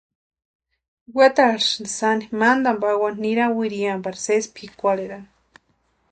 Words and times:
Wetarhisïnti 1.17 1.89
sani 1.97 2.25
mantani 2.39 2.79
pawani 2.81 3.19
nirani 3.23 3.55
wiriani 3.59 4.03
pari 4.05 4.19
sési 4.25 4.49
pʼikwarherani. 4.55 5.29